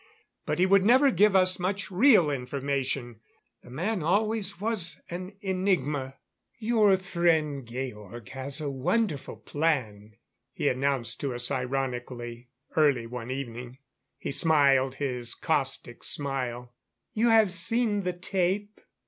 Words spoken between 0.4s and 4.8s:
But he would never give us much real information; the man always